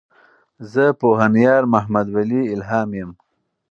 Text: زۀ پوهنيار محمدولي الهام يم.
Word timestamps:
زۀ 0.71 0.85
پوهنيار 0.99 1.63
محمدولي 1.73 2.41
الهام 2.53 2.89
يم. 2.99 3.11